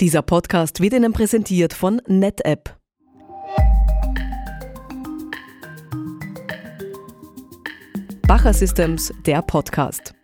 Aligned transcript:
Dieser 0.00 0.22
Podcast 0.22 0.80
wird 0.80 0.94
Ihnen 0.94 1.12
präsentiert 1.12 1.74
von 1.74 2.00
NetApp. 2.06 2.74
Bacher 8.26 8.54
Systems, 8.54 9.12
der 9.26 9.42
Podcast. 9.42 10.14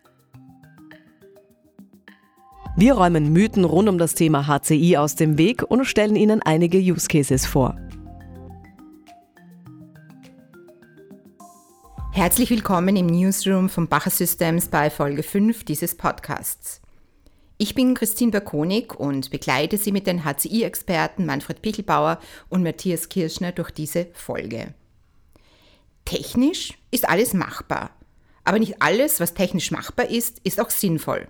Wir 2.75 2.95
räumen 2.95 3.35
Mythen 3.35 3.65
rund 3.65 3.91
um 3.91 3.99
das 3.99 4.15
Thema 4.15 4.47
HCI 4.47 4.97
aus 4.97 5.15
dem 5.15 5.37
Weg 5.37 5.63
und 5.63 5.85
stellen 5.85 6.17
Ihnen 6.17 6.41
einige 6.41 6.79
Use 6.79 7.07
Cases 7.07 7.45
vor. 7.45 7.77
Herzlich 12.13 12.49
willkommen 12.49 12.97
im 12.97 13.09
Newsroom 13.09 13.69
von 13.69 13.89
Bacher 13.89 14.09
Systems 14.09 14.69
bei 14.69 14.89
Folge 14.89 15.23
5 15.23 15.65
dieses 15.65 15.95
Podcasts. 15.95 16.81
Ich 17.59 17.75
bin 17.75 17.95
Christine 17.95 18.33
Berkonig 18.33 18.95
und 19.01 19.31
begleite 19.31 19.79
Sie 19.79 19.91
mit 19.91 20.07
den 20.07 20.25
HCI-Experten 20.25 21.25
Manfred 21.25 21.63
Pichelbauer 21.63 22.21
und 22.51 22.63
Matthias 22.63 23.09
Kirschner 23.09 23.51
durch 23.53 23.71
diese 23.71 24.09
Folge. 24.13 24.75
Technisch 26.05 26.75
ist 26.91 27.09
alles 27.09 27.33
machbar, 27.33 27.91
aber 28.45 28.59
nicht 28.59 28.83
alles, 28.83 29.21
was 29.21 29.33
technisch 29.33 29.71
machbar 29.71 30.11
ist, 30.11 30.41
ist 30.45 30.61
auch 30.61 30.69
sinnvoll. 30.69 31.29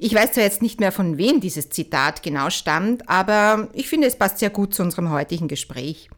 Ich 0.00 0.12
weiß 0.12 0.32
zwar 0.32 0.42
jetzt 0.42 0.60
nicht 0.60 0.80
mehr, 0.80 0.90
von 0.90 1.18
wem 1.18 1.40
dieses 1.40 1.70
Zitat 1.70 2.24
genau 2.24 2.50
stammt, 2.50 3.08
aber 3.08 3.68
ich 3.74 3.88
finde, 3.88 4.08
es 4.08 4.18
passt 4.18 4.40
sehr 4.40 4.50
gut 4.50 4.74
zu 4.74 4.82
unserem 4.82 5.10
heutigen 5.10 5.46
Gespräch. 5.46 6.10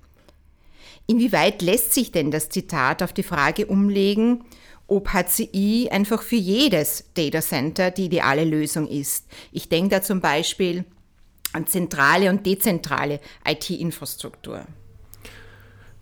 Inwieweit 1.07 1.61
lässt 1.61 1.93
sich 1.93 2.11
denn 2.11 2.31
das 2.31 2.49
Zitat 2.49 3.03
auf 3.03 3.13
die 3.13 3.23
Frage 3.23 3.67
umlegen, 3.67 4.45
ob 4.91 5.09
HCI 5.13 5.89
einfach 5.91 6.23
für 6.23 6.37
jedes 6.37 7.05
Data 7.15 7.41
Center 7.41 7.91
die 7.91 8.07
ideale 8.07 8.45
Lösung 8.45 8.89
ist. 8.89 9.27
Ich 9.53 9.69
denke 9.69 9.97
da 9.97 10.03
zum 10.03 10.21
Beispiel 10.21 10.85
an 11.53 11.67
zentrale 11.67 12.31
und 12.31 12.45
dezentrale 12.45 13.21
IT-Infrastruktur. 13.47 14.65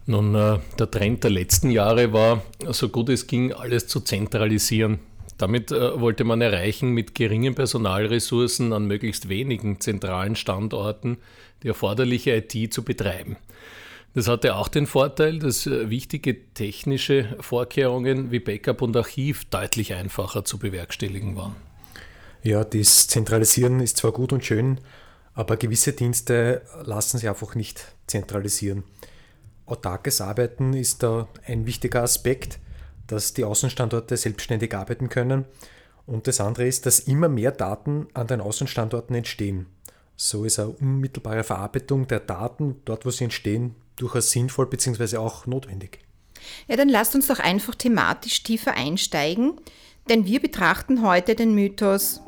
Nun, 0.07 0.35
äh, 0.35 0.59
der 0.79 0.91
Trend 0.91 1.23
der 1.23 1.31
letzten 1.31 1.71
Jahre 1.71 2.13
war, 2.13 2.43
so 2.71 2.89
gut 2.89 3.11
es 3.11 3.27
ging, 3.27 3.53
alles 3.53 3.89
zu 3.89 4.01
zentralisieren. 4.01 5.01
Damit 5.37 5.71
äh, 5.71 6.01
wollte 6.01 6.25
man 6.25 6.41
erreichen, 6.41 6.93
mit 6.93 7.15
geringen 7.15 7.55
Personalressourcen 7.55 8.73
an 8.73 8.87
möglichst 8.87 9.29
wenigen 9.29 9.81
zentralen 9.81 10.35
Standorten 10.35 11.19
die 11.63 11.69
erforderliche 11.69 12.37
IT 12.37 12.73
zu 12.73 12.83
betreiben. 12.83 13.37
Das 14.15 14.27
hatte 14.27 14.57
auch 14.57 14.69
den 14.69 14.87
Vorteil, 14.87 15.39
dass 15.39 15.67
äh, 15.67 15.91
wichtige 15.91 16.53
technische 16.55 17.37
Vorkehrungen 17.41 18.31
wie 18.31 18.41
Backup 18.41 18.83
und 18.83 18.97
Archiv 18.97 19.45
deutlich 19.47 19.95
einfacher 19.95 20.45
zu 20.45 20.59
bewerkstelligen 20.59 21.37
waren. 21.37 21.57
Ja, 22.43 22.65
das 22.65 23.09
Zentralisieren 23.09 23.81
ist 23.81 23.99
zwar 23.99 24.13
gut 24.13 24.33
und 24.33 24.45
schön, 24.45 24.81
aber 25.35 25.57
gewisse 25.57 25.93
Dienste 25.93 26.63
lassen 26.85 27.19
sich 27.19 27.29
einfach 27.29 27.55
nicht 27.55 27.85
zentralisieren. 28.07 28.85
Autarkes 29.67 30.21
Arbeiten 30.21 30.73
ist 30.73 31.03
da 31.03 31.29
ein 31.47 31.67
wichtiger 31.67 32.03
Aspekt, 32.03 32.59
dass 33.07 33.35
die 33.35 33.45
Außenstandorte 33.45 34.17
selbstständig 34.17 34.75
arbeiten 34.75 35.09
können. 35.09 35.45
Und 36.07 36.27
das 36.27 36.41
andere 36.41 36.67
ist, 36.67 36.87
dass 36.87 37.01
immer 37.01 37.29
mehr 37.29 37.53
Daten 37.53 38.07
an 38.15 38.27
den 38.27 38.41
Außenstandorten 38.41 39.15
entstehen. 39.15 39.67
So 40.17 40.45
ist 40.45 40.59
eine 40.59 40.71
unmittelbare 40.71 41.45
Verarbeitung 41.45 42.09
der 42.09 42.21
Daten 42.21 42.77
dort, 42.85 43.05
wo 43.05 43.11
sie 43.11 43.25
entstehen, 43.25 43.75
durchaus 43.99 44.31
sinnvoll 44.31 44.67
bzw. 44.67 45.17
auch 45.17 45.47
notwendig. 45.47 46.01
Ja, 46.67 46.77
dann 46.77 46.89
lasst 46.89 47.15
uns 47.15 47.27
doch 47.27 47.39
einfach 47.41 47.75
thematisch 47.75 48.43
tiefer 48.43 48.75
einsteigen, 48.75 49.61
denn 50.09 50.25
wir 50.25 50.41
betrachten 50.41 51.03
heute 51.03 51.35
den 51.35 51.55
Mythos. 51.55 52.21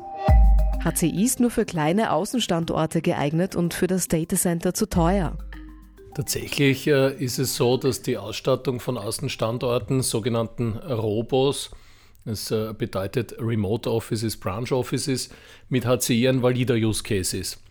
HCI 0.83 1.23
ist 1.23 1.39
nur 1.39 1.51
für 1.51 1.65
kleine 1.65 2.11
Außenstandorte 2.11 3.01
geeignet 3.01 3.55
und 3.55 3.73
für 3.73 3.87
das 3.87 4.07
Datacenter 4.07 4.73
zu 4.73 4.87
teuer. 4.87 5.37
Tatsächlich 6.15 6.87
äh, 6.87 7.13
ist 7.23 7.39
es 7.39 7.55
so, 7.55 7.77
dass 7.77 8.01
die 8.01 8.17
Ausstattung 8.17 8.79
von 8.79 8.97
Außenstandorten, 8.97 10.01
sogenannten 10.01 10.77
Robos, 10.77 11.71
das 12.25 12.51
äh, 12.51 12.73
bedeutet 12.77 13.35
Remote 13.39 13.89
Offices, 13.89 14.37
Branch 14.37 14.71
Offices, 14.71 15.29
mit 15.69 15.85
HCI 15.85 16.27
ein 16.27 16.43
valider 16.43 16.75
Use 16.75 17.03
Case 17.03 17.37
ist. 17.37 17.61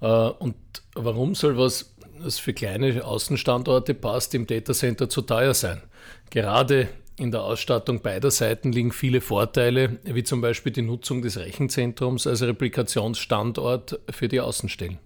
Äh, 0.00 0.06
und 0.06 0.56
warum 0.94 1.34
soll 1.34 1.56
was 1.56 1.93
das 2.22 2.38
für 2.38 2.52
kleine 2.52 3.04
Außenstandorte 3.04 3.94
passt, 3.94 4.34
im 4.34 4.46
Datacenter 4.46 5.08
zu 5.08 5.22
teuer 5.22 5.54
sein. 5.54 5.82
Gerade 6.30 6.88
in 7.16 7.30
der 7.30 7.42
Ausstattung 7.42 8.00
beider 8.00 8.30
Seiten 8.30 8.72
liegen 8.72 8.92
viele 8.92 9.20
Vorteile, 9.20 9.98
wie 10.04 10.24
zum 10.24 10.40
Beispiel 10.40 10.72
die 10.72 10.82
Nutzung 10.82 11.22
des 11.22 11.38
Rechenzentrums 11.38 12.26
als 12.26 12.42
Replikationsstandort 12.42 14.00
für 14.10 14.28
die 14.28 14.40
Außenstellen. 14.40 14.98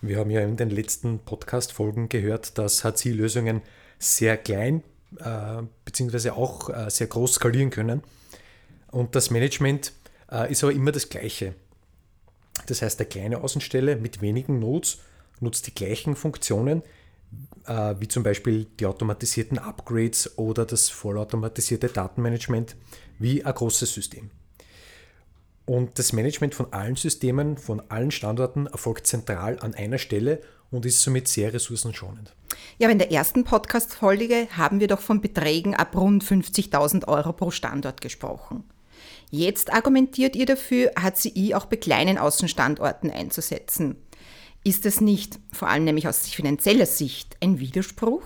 Wir 0.00 0.18
haben 0.18 0.30
ja 0.30 0.40
in 0.40 0.56
den 0.56 0.70
letzten 0.70 1.18
Podcast-Folgen 1.18 2.08
gehört, 2.08 2.58
dass 2.58 2.84
HCI-Lösungen 2.84 3.62
sehr 3.98 4.36
klein 4.36 4.82
äh, 5.18 5.62
bzw. 5.84 6.30
auch 6.30 6.70
äh, 6.70 6.90
sehr 6.90 7.06
groß 7.06 7.34
skalieren 7.34 7.70
können. 7.70 8.02
Und 8.90 9.14
das 9.14 9.30
Management 9.30 9.92
äh, 10.30 10.50
ist 10.50 10.62
aber 10.62 10.72
immer 10.72 10.92
das 10.92 11.08
gleiche. 11.08 11.54
Das 12.66 12.82
heißt, 12.82 13.00
eine 13.00 13.08
kleine 13.08 13.42
Außenstelle 13.42 13.96
mit 13.96 14.22
wenigen 14.22 14.58
Nodes 14.58 14.98
nutzt 15.40 15.66
die 15.66 15.74
gleichen 15.74 16.16
Funktionen, 16.16 16.82
äh, 17.66 17.94
wie 17.98 18.08
zum 18.08 18.22
Beispiel 18.22 18.66
die 18.78 18.86
automatisierten 18.86 19.58
Upgrades 19.58 20.38
oder 20.38 20.64
das 20.66 20.88
vollautomatisierte 20.88 21.88
Datenmanagement, 21.88 22.76
wie 23.18 23.44
ein 23.44 23.54
großes 23.54 23.92
System. 23.92 24.30
Und 25.66 25.98
das 25.98 26.12
Management 26.12 26.54
von 26.54 26.72
allen 26.72 26.96
Systemen, 26.96 27.56
von 27.56 27.82
allen 27.88 28.10
Standorten 28.10 28.66
erfolgt 28.66 29.06
zentral 29.06 29.58
an 29.60 29.74
einer 29.74 29.98
Stelle 29.98 30.42
und 30.70 30.84
ist 30.84 31.00
somit 31.00 31.26
sehr 31.26 31.54
ressourcenschonend. 31.54 32.34
Ja, 32.78 32.86
aber 32.86 32.92
in 32.92 32.98
der 32.98 33.12
ersten 33.12 33.44
Podcast-Folge 33.44 34.48
haben 34.56 34.80
wir 34.80 34.88
doch 34.88 35.00
von 35.00 35.20
Beträgen 35.20 35.74
ab 35.74 35.96
rund 35.96 36.22
50.000 36.22 37.08
Euro 37.08 37.32
pro 37.32 37.50
Standort 37.50 38.00
gesprochen. 38.00 38.64
Jetzt 39.30 39.72
argumentiert 39.72 40.36
ihr 40.36 40.46
dafür, 40.46 40.92
HCI 41.00 41.54
auch 41.54 41.66
bei 41.66 41.76
kleinen 41.76 42.18
Außenstandorten 42.18 43.10
einzusetzen. 43.10 43.96
Ist 44.66 44.86
das 44.86 45.02
nicht, 45.02 45.38
vor 45.52 45.68
allem 45.68 45.84
nämlich 45.84 46.08
aus 46.08 46.26
finanzieller 46.26 46.86
Sicht, 46.86 47.36
ein 47.42 47.60
Widerspruch? 47.60 48.22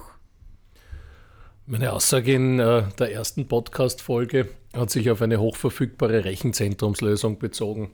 Meine 1.66 1.92
Aussage 1.92 2.32
in 2.32 2.60
äh, 2.60 2.84
der 2.96 3.12
ersten 3.12 3.48
Podcast-Folge 3.48 4.48
hat 4.72 4.88
sich 4.88 5.10
auf 5.10 5.20
eine 5.20 5.40
hochverfügbare 5.40 6.24
Rechenzentrumslösung 6.24 7.40
bezogen. 7.40 7.90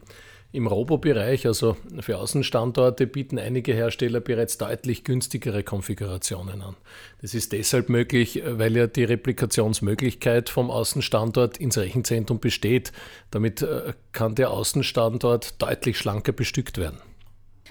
Im 0.53 0.67
Robo-Bereich, 0.67 1.47
also 1.47 1.77
für 2.01 2.19
Außenstandorte, 2.19 3.07
bieten 3.07 3.39
einige 3.39 3.73
Hersteller 3.73 4.21
bereits 4.21 4.59
deutlich 4.59 5.05
günstigere 5.05 5.65
Konfigurationen 5.65 6.61
an. 6.61 6.77
Das 7.23 7.33
ist 7.33 7.53
deshalb 7.53 7.89
möglich, 7.89 8.43
weil 8.47 8.77
ja 8.77 8.87
die 8.87 9.05
Replikationsmöglichkeit 9.05 10.51
vom 10.51 10.71
Außenstandort 10.71 11.57
ins 11.57 11.79
Rechenzentrum 11.79 12.41
besteht. 12.41 12.93
Damit 13.31 13.63
äh, 13.63 13.95
kann 14.13 14.35
der 14.35 14.51
Außenstandort 14.51 15.63
deutlich 15.63 15.97
schlanker 15.97 16.33
bestückt 16.33 16.77
werden. 16.77 16.99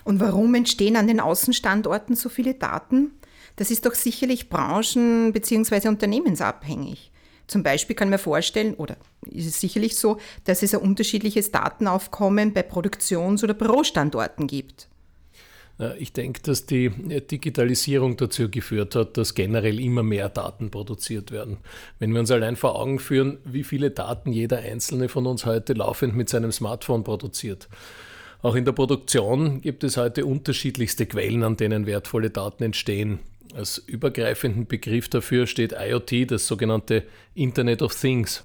Und 0.03 0.19
warum 0.19 0.53
entstehen 0.55 0.95
an 0.95 1.07
den 1.07 1.19
Außenstandorten 1.19 2.15
so 2.15 2.29
viele 2.29 2.53
Daten? 2.53 3.11
Das 3.55 3.71
ist 3.71 3.85
doch 3.85 3.93
sicherlich 3.93 4.49
branchen- 4.49 5.31
bzw. 5.31 5.87
unternehmensabhängig. 5.87 7.11
Zum 7.45 7.61
Beispiel 7.61 7.95
kann 7.95 8.09
man 8.09 8.19
vorstellen, 8.19 8.73
oder 8.73 8.95
ist 9.29 9.47
es 9.47 9.59
sicherlich 9.59 9.97
so, 9.97 10.17
dass 10.45 10.63
es 10.63 10.73
ein 10.73 10.81
unterschiedliches 10.81 11.51
Datenaufkommen 11.51 12.53
bei 12.53 12.63
Produktions- 12.63 13.43
oder 13.43 13.53
Bürostandorten 13.53 14.47
gibt. 14.47 14.87
Ich 15.97 16.13
denke, 16.13 16.41
dass 16.43 16.67
die 16.67 16.89
Digitalisierung 16.89 18.15
dazu 18.15 18.49
geführt 18.49 18.95
hat, 18.95 19.17
dass 19.17 19.33
generell 19.33 19.79
immer 19.79 20.03
mehr 20.03 20.29
Daten 20.29 20.71
produziert 20.71 21.31
werden. 21.31 21.57
Wenn 21.99 22.13
wir 22.13 22.19
uns 22.19 22.31
allein 22.31 22.55
vor 22.55 22.79
Augen 22.79 22.99
führen, 22.99 23.39
wie 23.43 23.63
viele 23.63 23.91
Daten 23.91 24.31
jeder 24.31 24.59
einzelne 24.59 25.09
von 25.09 25.25
uns 25.25 25.45
heute 25.45 25.73
laufend 25.73 26.15
mit 26.15 26.29
seinem 26.29 26.51
Smartphone 26.51 27.03
produziert. 27.03 27.67
Auch 28.43 28.55
in 28.55 28.65
der 28.65 28.73
Produktion 28.73 29.61
gibt 29.61 29.85
es 29.85 29.95
heute 29.95 30.25
unterschiedlichste 30.25 31.05
Quellen, 31.05 31.43
an 31.43 31.55
denen 31.55 31.85
wertvolle 31.85 32.29
Daten 32.29 32.63
entstehen. 32.63 33.19
Als 33.55 33.77
übergreifenden 33.77 34.67
Begriff 34.67 35.07
dafür 35.07 35.47
steht 35.47 35.71
IoT, 35.71 36.29
das 36.29 36.45
sogenannte 36.45 37.03
Internet 37.35 37.81
of 37.81 37.95
Things. 37.95 38.43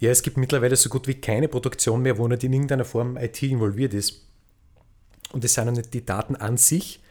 Ja, 0.00 0.10
es 0.10 0.22
gibt 0.22 0.38
mittlerweile 0.38 0.76
so 0.76 0.88
gut 0.88 1.06
wie 1.08 1.20
keine 1.20 1.48
Produktion 1.48 2.00
mehr, 2.00 2.16
wo 2.16 2.26
nicht 2.26 2.42
in 2.42 2.54
irgendeiner 2.54 2.86
Form 2.86 3.18
IT 3.18 3.42
involviert 3.42 3.92
ist. 3.92 4.26
Und 5.32 5.44
es 5.44 5.52
sind 5.52 5.70
nicht 5.72 5.92
die 5.92 6.06
Daten 6.06 6.36
an 6.36 6.56
sich, 6.56 7.02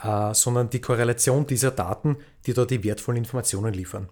äh, 0.00 0.34
sondern 0.34 0.70
die 0.70 0.80
Korrelation 0.80 1.46
dieser 1.46 1.70
Daten, 1.70 2.16
die 2.46 2.52
da 2.52 2.64
die 2.64 2.82
wertvollen 2.82 3.18
Informationen 3.18 3.72
liefern. 3.72 4.08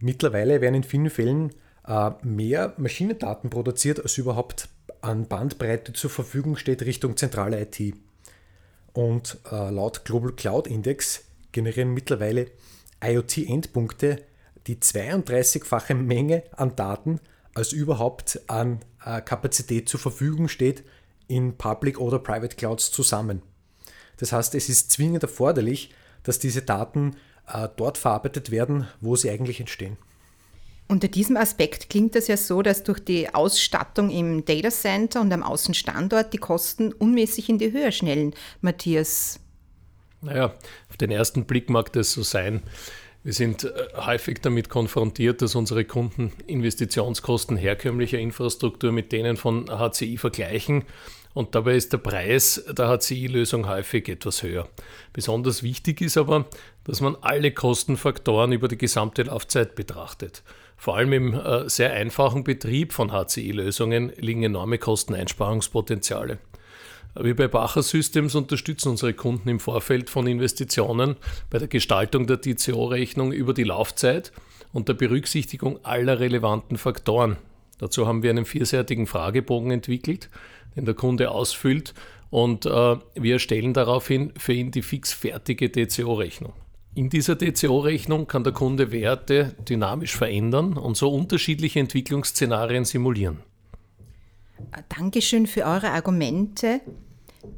Mittlerweile 0.00 0.62
werden 0.62 0.76
in 0.76 0.84
vielen 0.84 1.10
Fällen 1.10 1.52
äh, 1.86 2.10
mehr 2.22 2.72
Maschinendaten 2.78 3.50
produziert, 3.50 4.00
als 4.00 4.16
überhaupt 4.16 4.70
an 5.04 5.28
Bandbreite 5.28 5.92
zur 5.92 6.10
Verfügung 6.10 6.56
steht 6.56 6.82
Richtung 6.82 7.16
zentrale 7.16 7.60
IT. 7.60 7.94
Und 8.92 9.38
äh, 9.50 9.70
laut 9.70 10.04
Global 10.04 10.32
Cloud 10.32 10.66
Index 10.66 11.24
generieren 11.52 11.92
mittlerweile 11.92 12.50
IoT-Endpunkte 13.02 14.22
die 14.66 14.76
32-fache 14.76 15.94
Menge 15.94 16.44
an 16.52 16.74
Daten, 16.74 17.20
als 17.54 17.72
überhaupt 17.72 18.40
an 18.46 18.80
äh, 19.04 19.20
Kapazität 19.20 19.88
zur 19.88 20.00
Verfügung 20.00 20.48
steht 20.48 20.84
in 21.28 21.56
Public 21.56 22.00
oder 22.00 22.18
Private 22.18 22.56
Clouds 22.56 22.90
zusammen. 22.90 23.42
Das 24.16 24.32
heißt, 24.32 24.54
es 24.54 24.68
ist 24.68 24.90
zwingend 24.90 25.22
erforderlich, 25.22 25.92
dass 26.22 26.38
diese 26.38 26.62
Daten 26.62 27.16
äh, 27.46 27.68
dort 27.76 27.98
verarbeitet 27.98 28.50
werden, 28.50 28.88
wo 29.00 29.16
sie 29.16 29.30
eigentlich 29.30 29.60
entstehen. 29.60 29.98
Unter 30.86 31.08
diesem 31.08 31.36
Aspekt 31.36 31.88
klingt 31.88 32.14
es 32.14 32.28
ja 32.28 32.36
so, 32.36 32.60
dass 32.60 32.82
durch 32.82 33.00
die 33.00 33.32
Ausstattung 33.34 34.10
im 34.10 34.44
Data 34.44 34.70
Center 34.70 35.20
und 35.20 35.32
am 35.32 35.42
Außenstandort 35.42 36.32
die 36.32 36.38
Kosten 36.38 36.92
unmäßig 36.92 37.48
in 37.48 37.58
die 37.58 37.72
Höhe 37.72 37.90
schnellen. 37.90 38.34
Matthias. 38.60 39.40
Naja, 40.20 40.54
auf 40.90 40.96
den 40.96 41.10
ersten 41.10 41.46
Blick 41.46 41.70
mag 41.70 41.92
das 41.92 42.12
so 42.12 42.22
sein. 42.22 42.62
Wir 43.22 43.32
sind 43.32 43.64
äh, 43.64 43.70
häufig 43.96 44.40
damit 44.42 44.68
konfrontiert, 44.68 45.40
dass 45.40 45.54
unsere 45.54 45.86
Kunden 45.86 46.32
Investitionskosten 46.46 47.56
herkömmlicher 47.56 48.18
Infrastruktur 48.18 48.92
mit 48.92 49.12
denen 49.12 49.38
von 49.38 49.70
HCI 49.70 50.18
vergleichen 50.18 50.84
und 51.34 51.54
dabei 51.56 51.74
ist 51.74 51.92
der 51.92 51.98
Preis 51.98 52.64
der 52.68 52.88
HCI-Lösung 52.88 53.66
häufig 53.66 54.08
etwas 54.08 54.42
höher. 54.42 54.68
Besonders 55.12 55.62
wichtig 55.62 56.00
ist 56.00 56.16
aber, 56.16 56.46
dass 56.84 57.00
man 57.00 57.16
alle 57.20 57.50
Kostenfaktoren 57.50 58.52
über 58.52 58.68
die 58.68 58.78
gesamte 58.78 59.24
Laufzeit 59.24 59.74
betrachtet. 59.74 60.44
Vor 60.84 60.98
allem 60.98 61.14
im 61.14 61.32
äh, 61.32 61.66
sehr 61.66 61.94
einfachen 61.94 62.44
Betrieb 62.44 62.92
von 62.92 63.10
HCI-Lösungen 63.10 64.12
liegen 64.18 64.42
enorme 64.42 64.76
Kosteneinsparungspotenziale. 64.76 66.40
Wir 67.18 67.34
bei 67.34 67.48
Bacher 67.48 67.82
Systems 67.82 68.34
unterstützen 68.34 68.90
unsere 68.90 69.14
Kunden 69.14 69.48
im 69.48 69.60
Vorfeld 69.60 70.10
von 70.10 70.26
Investitionen 70.26 71.16
bei 71.48 71.56
der 71.56 71.68
Gestaltung 71.68 72.26
der 72.26 72.42
TCO-Rechnung 72.42 73.32
über 73.32 73.54
die 73.54 73.64
Laufzeit 73.64 74.30
und 74.74 74.90
der 74.90 74.92
Berücksichtigung 74.92 75.82
aller 75.86 76.20
relevanten 76.20 76.76
Faktoren. 76.76 77.38
Dazu 77.78 78.06
haben 78.06 78.22
wir 78.22 78.28
einen 78.28 78.44
vierseitigen 78.44 79.06
Fragebogen 79.06 79.70
entwickelt, 79.70 80.28
den 80.76 80.84
der 80.84 80.94
Kunde 80.94 81.30
ausfüllt 81.30 81.94
und 82.28 82.66
äh, 82.66 82.96
wir 83.14 83.32
erstellen 83.32 83.72
daraufhin 83.72 84.34
für 84.36 84.52
ihn 84.52 84.70
die 84.70 84.82
fix 84.82 85.14
fertige 85.14 85.72
TCO-Rechnung. 85.72 86.52
In 86.96 87.10
dieser 87.10 87.36
TCO-Rechnung 87.36 88.28
kann 88.28 88.44
der 88.44 88.52
Kunde 88.52 88.92
Werte 88.92 89.56
dynamisch 89.68 90.16
verändern 90.16 90.76
und 90.76 90.96
so 90.96 91.12
unterschiedliche 91.12 91.80
Entwicklungsszenarien 91.80 92.84
simulieren. 92.84 93.40
Dankeschön 94.96 95.48
für 95.48 95.62
eure 95.62 95.90
Argumente. 95.90 96.80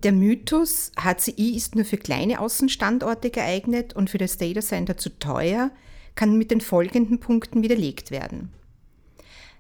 Der 0.03 0.13
Mythos, 0.13 0.91
HCI 0.99 1.55
ist 1.55 1.75
nur 1.75 1.85
für 1.85 1.99
kleine 1.99 2.41
Außenstandorte 2.41 3.29
geeignet 3.29 3.93
und 3.95 4.09
für 4.09 4.17
das 4.17 4.39
Data 4.39 4.61
Center 4.61 4.97
zu 4.97 5.19
teuer, 5.19 5.71
kann 6.15 6.39
mit 6.39 6.51
den 6.51 6.63
folgenden 6.63 7.21
Punkten 7.21 7.63
widerlegt 7.63 8.11
werden. 8.11 8.51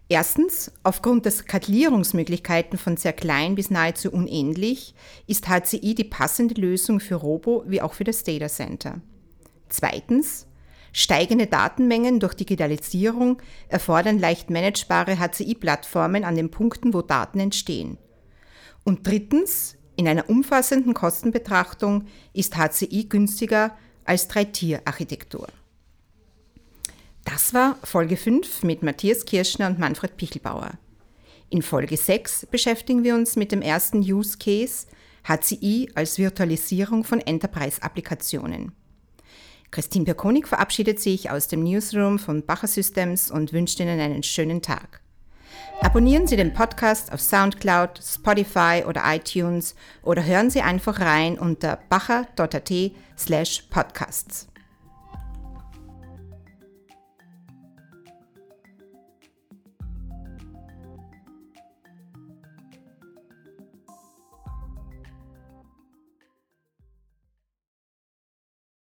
Erstens, 0.08 0.72
aufgrund 0.84 1.26
der 1.26 1.32
Skalierungsmöglichkeiten 1.32 2.78
von 2.78 2.96
sehr 2.96 3.12
klein 3.12 3.56
bis 3.56 3.70
nahezu 3.70 4.10
unendlich 4.10 4.94
ist 5.26 5.48
HCI 5.48 5.94
die 5.94 6.04
passende 6.04 6.58
Lösung 6.58 6.98
für 6.98 7.16
Robo 7.16 7.64
wie 7.66 7.82
auch 7.82 7.92
für 7.92 8.04
das 8.04 8.24
Data 8.24 8.48
Center. 8.48 9.02
Zweitens, 9.68 10.46
steigende 10.92 11.46
Datenmengen 11.46 12.20
durch 12.20 12.34
Digitalisierung 12.34 13.42
erfordern 13.68 14.18
leicht 14.18 14.50
managebare 14.50 15.18
HCI-Plattformen 15.18 16.24
an 16.24 16.36
den 16.36 16.50
Punkten, 16.50 16.94
wo 16.94 17.02
Daten 17.02 17.40
entstehen. 17.40 17.98
Und 18.84 19.06
drittens, 19.06 19.76
in 19.96 20.06
einer 20.06 20.28
umfassenden 20.28 20.94
Kostenbetrachtung 20.94 22.06
ist 22.32 22.56
HCI 22.56 23.06
günstiger 23.08 23.76
als 24.04 24.28
Drei-Tier-Architektur. 24.28 25.48
Das 27.24 27.52
war 27.52 27.76
Folge 27.82 28.16
5 28.16 28.62
mit 28.62 28.82
Matthias 28.84 29.24
Kirschner 29.24 29.66
und 29.66 29.80
Manfred 29.80 30.16
Pichelbauer. 30.16 30.78
In 31.50 31.62
Folge 31.62 31.96
6 31.96 32.46
beschäftigen 32.46 33.02
wir 33.04 33.14
uns 33.14 33.36
mit 33.36 33.52
dem 33.52 33.62
ersten 33.62 33.98
Use 33.98 34.38
Case 34.38 34.86
HCI 35.26 35.90
als 35.94 36.18
Virtualisierung 36.18 37.02
von 37.02 37.20
Enterprise-Applikationen. 37.20 38.72
Christine 39.70 40.04
Perkonik 40.04 40.48
verabschiedet 40.48 41.00
sich 41.00 41.30
aus 41.30 41.48
dem 41.48 41.62
Newsroom 41.62 42.18
von 42.18 42.44
Bacher 42.44 42.68
Systems 42.68 43.30
und 43.30 43.52
wünscht 43.52 43.80
Ihnen 43.80 44.00
einen 44.00 44.22
schönen 44.22 44.62
Tag. 44.62 45.00
Abonnieren 45.80 46.26
Sie 46.26 46.36
den 46.36 46.54
Podcast 46.54 47.12
auf 47.12 47.20
SoundCloud, 47.20 48.00
Spotify 48.02 48.84
oder 48.86 49.02
iTunes 49.04 49.74
oder 50.02 50.24
hören 50.24 50.50
Sie 50.50 50.62
einfach 50.62 51.00
rein 51.00 51.38
unter 51.38 51.78
bacher.at 51.88 52.72
slash 53.18 53.62
podcasts. 53.70 54.48